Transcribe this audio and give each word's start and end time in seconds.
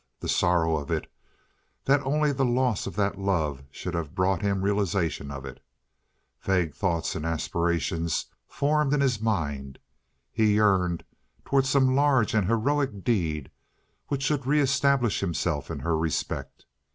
The 0.19 0.27
sorrow 0.27 0.77
of 0.77 0.89
it, 0.89 1.05
that 1.85 2.01
only 2.01 2.31
the 2.31 2.43
loss 2.43 2.87
of 2.87 2.95
that 2.95 3.19
love 3.19 3.61
should 3.69 3.93
have 3.93 4.15
brought 4.15 4.41
him 4.41 4.63
realization 4.63 5.29
of 5.29 5.45
it. 5.45 5.59
Vague 6.41 6.73
thoughts 6.73 7.13
and 7.15 7.23
aspirations 7.23 8.25
formed 8.47 8.95
in 8.95 8.99
his 9.01 9.21
mind. 9.21 9.77
He 10.31 10.55
yearned 10.55 11.03
toward 11.45 11.67
some 11.67 11.93
large 11.95 12.33
and 12.33 12.47
heroic 12.47 13.03
deed 13.03 13.51
which 14.07 14.23
should 14.23 14.47
re 14.47 14.59
establish 14.59 15.19
himself 15.19 15.69
in 15.69 15.81
her 15.81 15.95
respect. 15.95 16.65